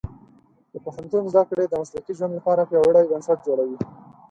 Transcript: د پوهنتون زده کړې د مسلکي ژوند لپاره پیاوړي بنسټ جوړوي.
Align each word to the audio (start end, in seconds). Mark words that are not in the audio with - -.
د 0.73 0.75
پوهنتون 0.85 1.23
زده 1.33 1.43
کړې 1.49 1.65
د 1.67 1.73
مسلکي 1.81 2.13
ژوند 2.17 2.33
لپاره 2.37 2.67
پیاوړي 2.69 3.09
بنسټ 3.11 3.39
جوړوي. 3.47 3.77